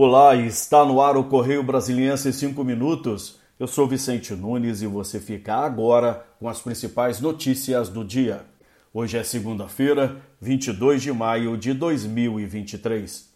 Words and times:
Olá, 0.00 0.36
está 0.36 0.84
no 0.84 1.02
ar 1.02 1.16
o 1.16 1.24
Correio 1.24 1.60
Brasiliense 1.60 2.28
em 2.28 2.32
5 2.32 2.62
minutos. 2.62 3.40
Eu 3.58 3.66
sou 3.66 3.84
Vicente 3.88 4.32
Nunes 4.32 4.80
e 4.80 4.86
você 4.86 5.18
fica 5.18 5.56
agora 5.56 6.24
com 6.38 6.48
as 6.48 6.60
principais 6.60 7.20
notícias 7.20 7.88
do 7.88 8.04
dia. 8.04 8.44
Hoje 8.94 9.18
é 9.18 9.24
segunda-feira, 9.24 10.22
22 10.40 11.02
de 11.02 11.12
maio 11.12 11.56
de 11.56 11.72
2023. 11.72 13.28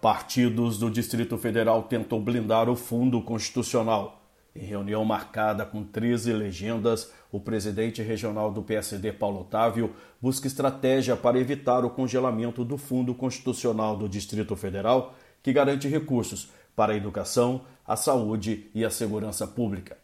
Partidos 0.00 0.76
do 0.76 0.90
Distrito 0.90 1.38
Federal 1.38 1.84
tentam 1.84 2.20
blindar 2.20 2.68
o 2.68 2.74
Fundo 2.74 3.22
Constitucional. 3.22 4.17
Em 4.60 4.64
reunião 4.64 5.04
marcada 5.04 5.64
com 5.64 5.84
13 5.84 6.32
legendas, 6.32 7.12
o 7.30 7.38
presidente 7.38 8.02
regional 8.02 8.50
do 8.50 8.60
PSD, 8.60 9.12
Paulo 9.12 9.42
Otávio, 9.42 9.94
busca 10.20 10.48
estratégia 10.48 11.16
para 11.16 11.38
evitar 11.38 11.84
o 11.84 11.90
congelamento 11.90 12.64
do 12.64 12.76
Fundo 12.76 13.14
Constitucional 13.14 13.96
do 13.96 14.08
Distrito 14.08 14.56
Federal, 14.56 15.14
que 15.44 15.52
garante 15.52 15.86
recursos 15.86 16.50
para 16.74 16.92
a 16.92 16.96
educação, 16.96 17.60
a 17.86 17.94
saúde 17.94 18.68
e 18.74 18.84
a 18.84 18.90
segurança 18.90 19.46
pública. 19.46 19.96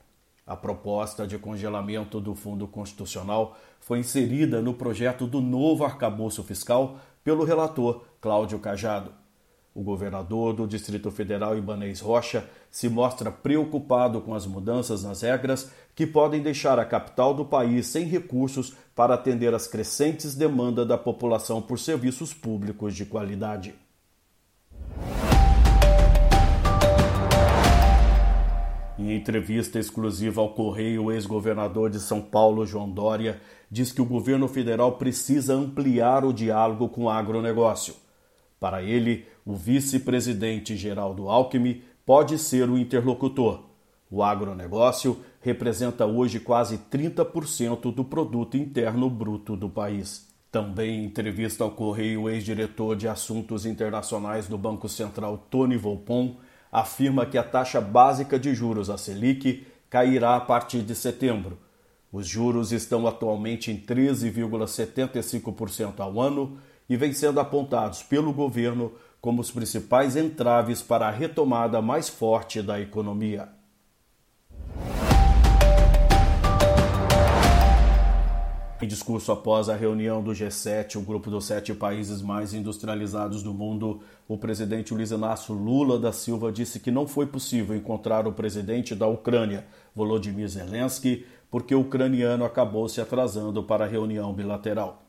A 0.47 0.55
proposta 0.55 1.27
de 1.27 1.37
congelamento 1.37 2.21
do 2.21 2.37
Fundo 2.37 2.69
Constitucional 2.69 3.59
foi 3.81 3.99
inserida 3.99 4.63
no 4.63 4.75
projeto 4.75 5.27
do 5.27 5.41
novo 5.41 5.85
arcabouço 5.85 6.45
fiscal 6.45 7.01
pelo 7.25 7.43
relator 7.43 8.05
Cláudio 8.21 8.61
Cajado. 8.61 9.24
O 9.75 9.83
governador 9.83 10.55
do 10.55 10.69
Distrito 10.69 11.11
Federal, 11.11 11.59
Ibanez 11.59 11.99
Rocha, 11.99 12.49
se 12.71 12.89
mostra 12.89 13.33
preocupado 13.33 14.21
com 14.21 14.33
as 14.33 14.47
mudanças 14.47 15.03
nas 15.03 15.23
regras 15.23 15.69
que 15.97 16.07
podem 16.07 16.41
deixar 16.41 16.79
a 16.79 16.85
capital 16.85 17.35
do 17.35 17.45
país 17.45 17.89
sem 17.89 18.05
recursos 18.05 18.75
para 18.95 19.15
atender 19.15 19.53
às 19.53 19.67
crescentes 19.67 20.37
demandas 20.37 20.87
da 20.87 20.97
população 20.97 21.61
por 21.61 21.81
serviços 21.81 22.33
públicos 22.33 22.95
de 22.95 23.05
qualidade. 23.05 23.75
Em 28.97 29.17
entrevista 29.17 29.81
exclusiva 29.81 30.41
ao 30.41 30.55
Correio, 30.55 31.07
o 31.07 31.13
ex-governador 31.13 31.91
de 31.91 31.99
São 31.99 32.23
Paulo, 32.23 32.65
João 32.65 32.89
Dória, 32.89 33.41
diz 33.69 33.91
que 33.91 34.01
o 34.01 34.07
governo 34.07 34.47
federal 34.47 34.93
precisa 34.93 35.53
ampliar 35.53 36.25
o 36.25 36.33
diálogo 36.33 36.89
com 36.89 37.05
o 37.05 37.11
agronegócio. 37.11 38.04
Para 38.65 38.83
ele, 38.83 39.27
o 39.45 39.55
vice-presidente 39.55 40.75
Geraldo 40.75 41.29
Alckmin 41.29 41.83
pode 42.07 42.39
ser 42.39 42.71
o 42.71 42.79
interlocutor. 42.79 43.65
O 44.11 44.23
agronegócio 44.23 45.21
representa 45.43 46.07
hoje 46.07 46.41
quase 46.41 46.79
30% 46.79 47.95
do 47.95 48.03
produto 48.03 48.57
interno 48.57 49.11
bruto 49.11 49.55
do 49.55 49.69
país. 49.69 50.27
Também 50.51 51.01
em 51.01 51.05
entrevista 51.05 51.63
ao 51.63 51.73
Correio, 51.73 52.23
o 52.23 52.31
ex-diretor 52.31 52.97
de 52.97 53.07
Assuntos 53.07 53.67
Internacionais 53.67 54.49
do 54.49 54.57
Banco 54.57 54.89
Central, 54.89 55.47
Tony 55.51 55.77
Volpon, 55.77 56.39
afirma 56.73 57.27
que 57.27 57.37
a 57.37 57.43
taxa 57.43 57.83
básica 57.83 58.39
de 58.39 58.55
juros, 58.55 58.89
a 58.89 58.97
Selic, 58.97 59.67
cairá 59.91 60.37
a 60.37 60.41
partir 60.41 60.81
de 60.81 60.95
setembro. 60.95 61.59
Os 62.11 62.27
juros 62.27 62.73
estão 62.73 63.07
atualmente 63.07 63.71
em 63.71 63.77
13,75% 63.77 66.01
ao 66.01 66.19
ano 66.19 66.57
e 66.89 66.97
vêm 66.97 67.13
sendo 67.13 67.41
apontados 67.41 68.03
pelo 68.03 68.33
governo 68.33 68.93
como 69.21 69.41
os 69.41 69.51
principais 69.51 70.17
entraves 70.17 70.83
para 70.83 71.07
a 71.09 71.11
retomada 71.11 71.81
mais 71.81 72.09
forte 72.09 72.61
da 72.61 72.81
economia. 72.81 73.49
Em 78.83 78.87
discurso 78.87 79.33
após 79.33 79.71
a 79.71 79.75
reunião 79.75 80.23
do 80.23 80.33
G7, 80.33 80.97
o 80.97 81.01
grupo 81.01 81.31
dos 81.31 81.47
sete 81.47 81.73
países 81.73 82.21
mais 82.21 82.53
industrializados 82.53 83.43
do 83.43 83.55
mundo, 83.55 84.03
o 84.29 84.37
presidente 84.37 84.93
Luiz 84.93 85.11
Inácio 85.11 85.55
Lula 85.55 85.99
da 85.99 86.13
Silva 86.13 86.53
disse 86.53 86.79
que 86.79 86.91
não 86.91 87.07
foi 87.07 87.25
possível 87.25 87.75
encontrar 87.75 88.27
o 88.27 88.33
presidente 88.33 88.95
da 88.95 89.07
Ucrânia, 89.07 89.65
Volodymyr 89.95 90.49
Zelensky, 90.49 91.25
porque 91.51 91.75
o 91.75 91.81
ucraniano 91.81 92.45
acabou 92.45 92.87
se 92.87 93.01
atrasando 93.01 93.63
para 93.63 93.85
a 93.85 93.89
reunião 93.89 94.35
bilateral. 94.35 95.04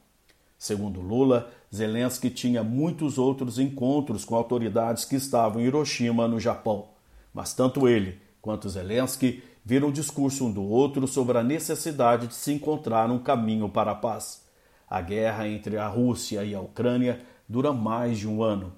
Segundo 0.65 0.99
Lula, 0.99 1.51
Zelensky 1.71 2.27
tinha 2.27 2.63
muitos 2.63 3.19
outros 3.19 3.59
encontros 3.59 4.25
com 4.25 4.33
autoridades 4.33 5.05
que 5.05 5.15
estavam 5.15 5.61
em 5.61 5.65
Hiroshima, 5.65 6.27
no 6.27 6.39
Japão. 6.39 6.87
Mas 7.31 7.53
tanto 7.53 7.87
ele 7.87 8.19
quanto 8.41 8.67
Zelensky 8.67 9.43
viram 9.63 9.91
discurso 9.91 10.43
um 10.43 10.51
do 10.51 10.63
outro 10.63 11.07
sobre 11.07 11.37
a 11.37 11.43
necessidade 11.43 12.25
de 12.25 12.33
se 12.33 12.51
encontrar 12.51 13.11
um 13.11 13.19
caminho 13.19 13.69
para 13.69 13.91
a 13.91 13.95
paz. 13.95 14.43
A 14.89 15.01
guerra 15.01 15.47
entre 15.47 15.77
a 15.77 15.87
Rússia 15.87 16.43
e 16.43 16.55
a 16.55 16.61
Ucrânia 16.61 17.21
dura 17.47 17.71
mais 17.71 18.17
de 18.17 18.27
um 18.27 18.41
ano. 18.41 18.73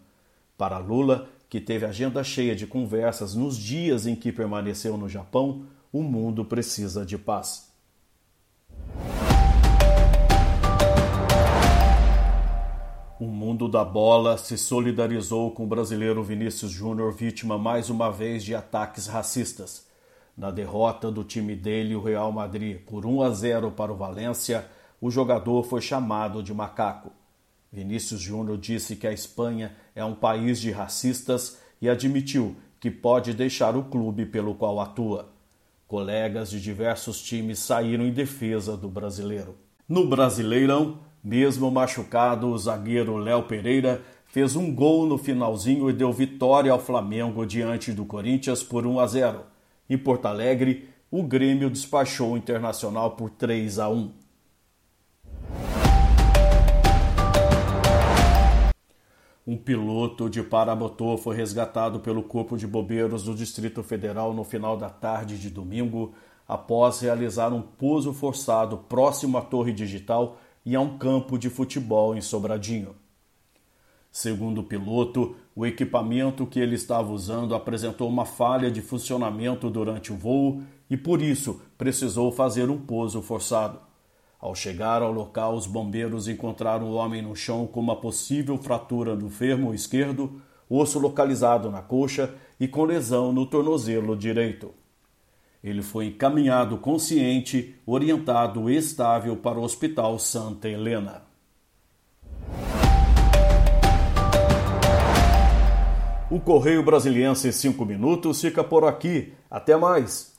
Para 0.57 0.79
Lula, 0.79 1.29
que 1.47 1.61
teve 1.61 1.85
agenda 1.85 2.21
cheia 2.21 2.53
de 2.53 2.67
conversas 2.67 3.33
nos 3.33 3.57
dias 3.57 4.05
em 4.05 4.13
que 4.13 4.33
permaneceu 4.33 4.97
no 4.97 5.07
Japão, 5.07 5.67
o 5.93 6.03
mundo 6.03 6.43
precisa 6.43 7.05
de 7.05 7.17
paz. 7.17 7.66
O 13.19 13.25
mundo 13.25 13.67
da 13.67 13.83
bola 13.83 14.37
se 14.37 14.55
solidarizou 14.59 15.49
com 15.49 15.63
o 15.63 15.67
brasileiro 15.67 16.23
Vinícius 16.23 16.69
Júnior, 16.69 17.11
vítima 17.11 17.57
mais 17.57 17.89
uma 17.89 18.11
vez 18.11 18.43
de 18.43 18.53
ataques 18.53 19.07
racistas. 19.07 19.87
Na 20.37 20.51
derrota 20.51 21.09
do 21.09 21.23
time 21.23 21.55
dele, 21.55 21.95
o 21.95 22.03
Real 22.03 22.31
Madrid, 22.31 22.77
por 22.81 23.07
1 23.07 23.23
a 23.23 23.31
0 23.31 23.71
para 23.71 23.91
o 23.91 23.95
Valência, 23.95 24.67
o 25.01 25.09
jogador 25.09 25.63
foi 25.63 25.81
chamado 25.81 26.43
de 26.43 26.53
macaco. 26.53 27.11
Vinícius 27.71 28.21
Júnior 28.21 28.55
disse 28.55 28.95
que 28.95 29.07
a 29.07 29.11
Espanha 29.11 29.75
é 29.95 30.05
um 30.05 30.13
país 30.13 30.61
de 30.61 30.69
racistas 30.69 31.57
e 31.81 31.89
admitiu 31.89 32.55
que 32.79 32.91
pode 32.91 33.33
deixar 33.33 33.75
o 33.75 33.85
clube 33.85 34.27
pelo 34.27 34.53
qual 34.53 34.79
atua. 34.79 35.27
Colegas 35.87 36.51
de 36.51 36.61
diversos 36.61 37.19
times 37.19 37.57
saíram 37.57 38.05
em 38.05 38.11
defesa 38.11 38.77
do 38.77 38.87
brasileiro. 38.87 39.55
No 39.89 40.05
Brasileirão, 40.05 40.99
mesmo 41.23 41.69
machucado, 41.71 42.47
o 42.47 42.57
zagueiro 42.57 43.17
Léo 43.17 43.43
Pereira 43.43 44.01
fez 44.27 44.55
um 44.55 44.73
gol 44.73 45.05
no 45.05 45.17
finalzinho 45.17 45.89
e 45.89 45.93
deu 45.93 46.11
vitória 46.11 46.71
ao 46.71 46.79
Flamengo 46.79 47.45
diante 47.45 47.91
do 47.91 48.05
Corinthians 48.05 48.61
por 48.63 48.85
1 48.85 48.99
a 48.99 49.07
0. 49.07 49.39
Em 49.89 49.97
Porto 49.97 50.25
Alegre, 50.25 50.89
o 51.09 51.23
Grêmio 51.23 51.69
despachou 51.69 52.33
o 52.33 52.37
Internacional 52.37 53.11
por 53.11 53.29
3 53.29 53.79
a 53.79 53.89
1. 53.89 54.11
Um 59.47 59.55
piloto 59.55 60.29
de 60.29 60.43
paramotor 60.43 61.17
foi 61.17 61.33
resgatado 61.33 62.01
pelo 62.01 62.21
Corpo 62.21 62.57
de 62.57 62.67
Bombeiros 62.67 63.23
do 63.23 63.33
Distrito 63.33 63.81
Federal 63.81 64.33
no 64.33 64.43
final 64.43 64.75
da 64.75 64.89
tarde 64.89 65.39
de 65.39 65.49
domingo, 65.49 66.13
após 66.45 66.99
realizar 66.99 67.53
um 67.53 67.61
pouso 67.61 68.13
forçado 68.13 68.77
próximo 68.89 69.37
à 69.37 69.41
torre 69.41 69.71
digital 69.71 70.37
e 70.67 70.75
a 70.75 70.81
um 70.81 70.97
campo 70.97 71.39
de 71.39 71.49
futebol 71.49 72.13
em 72.13 72.19
Sobradinho. 72.19 72.93
Segundo 74.11 74.59
o 74.59 74.63
piloto, 74.65 75.33
o 75.55 75.65
equipamento 75.65 76.45
que 76.45 76.59
ele 76.59 76.75
estava 76.75 77.09
usando 77.09 77.55
apresentou 77.55 78.09
uma 78.09 78.25
falha 78.25 78.69
de 78.69 78.81
funcionamento 78.81 79.69
durante 79.69 80.11
o 80.11 80.17
voo 80.17 80.61
e 80.89 80.97
por 80.97 81.21
isso 81.21 81.61
precisou 81.77 82.33
fazer 82.33 82.69
um 82.69 82.77
pouso 82.77 83.21
forçado. 83.21 83.79
Ao 84.41 84.53
chegar 84.53 85.01
ao 85.01 85.13
local, 85.13 85.55
os 85.55 85.65
bombeiros 85.65 86.27
encontraram 86.27 86.87
o 86.87 86.95
homem 86.95 87.21
no 87.21 87.33
chão 87.33 87.65
com 87.65 87.79
uma 87.79 87.95
possível 87.95 88.57
fratura 88.57 89.15
no 89.15 89.29
fermo 89.29 89.73
esquerdo, 89.73 90.41
osso 90.69 90.99
localizado 90.99 91.71
na 91.71 91.81
coxa 91.81 92.35
e 92.59 92.67
com 92.67 92.83
lesão 92.83 93.31
no 93.31 93.45
tornozelo 93.45 94.17
direito. 94.17 94.73
Ele 95.63 95.81
foi 95.81 96.07
encaminhado 96.07 96.77
consciente, 96.77 97.75
orientado 97.85 98.69
e 98.69 98.75
estável 98.75 99.35
para 99.35 99.59
o 99.59 99.63
Hospital 99.63 100.17
Santa 100.19 100.69
Helena. 100.69 101.23
O 106.29 106.39
Correio 106.39 106.83
Brasiliense 106.83 107.47
em 107.47 107.51
5 107.51 107.85
minutos 107.85 108.41
fica 108.41 108.63
por 108.63 108.83
aqui. 108.83 109.33
Até 109.49 109.77
mais! 109.77 110.37